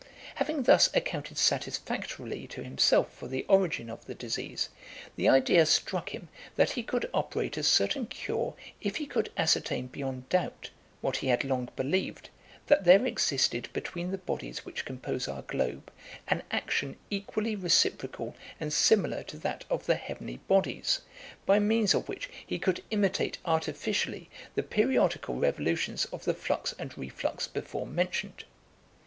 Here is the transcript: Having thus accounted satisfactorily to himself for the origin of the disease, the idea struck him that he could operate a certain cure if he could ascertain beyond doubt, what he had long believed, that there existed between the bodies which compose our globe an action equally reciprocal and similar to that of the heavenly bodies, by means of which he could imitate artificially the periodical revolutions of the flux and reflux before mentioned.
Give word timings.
Having 0.33 0.63
thus 0.63 0.89
accounted 0.95 1.37
satisfactorily 1.37 2.47
to 2.47 2.63
himself 2.63 3.13
for 3.13 3.27
the 3.27 3.45
origin 3.47 3.87
of 3.87 4.03
the 4.05 4.15
disease, 4.15 4.69
the 5.15 5.29
idea 5.29 5.63
struck 5.63 6.09
him 6.09 6.27
that 6.55 6.71
he 6.71 6.81
could 6.81 7.07
operate 7.13 7.55
a 7.55 7.61
certain 7.61 8.07
cure 8.07 8.55
if 8.81 8.95
he 8.95 9.05
could 9.05 9.31
ascertain 9.37 9.85
beyond 9.85 10.27
doubt, 10.27 10.71
what 11.01 11.17
he 11.17 11.27
had 11.27 11.43
long 11.43 11.69
believed, 11.75 12.31
that 12.65 12.83
there 12.83 13.05
existed 13.05 13.69
between 13.73 14.09
the 14.09 14.17
bodies 14.17 14.65
which 14.65 14.85
compose 14.85 15.27
our 15.27 15.43
globe 15.43 15.91
an 16.27 16.41
action 16.49 16.97
equally 17.11 17.55
reciprocal 17.55 18.35
and 18.59 18.73
similar 18.73 19.21
to 19.21 19.37
that 19.37 19.65
of 19.69 19.85
the 19.85 19.93
heavenly 19.93 20.37
bodies, 20.47 21.01
by 21.45 21.59
means 21.59 21.93
of 21.93 22.09
which 22.09 22.27
he 22.47 22.57
could 22.57 22.81
imitate 22.89 23.37
artificially 23.45 24.31
the 24.55 24.63
periodical 24.63 25.35
revolutions 25.35 26.05
of 26.05 26.25
the 26.25 26.33
flux 26.33 26.73
and 26.79 26.97
reflux 26.97 27.45
before 27.47 27.85
mentioned. 27.85 28.45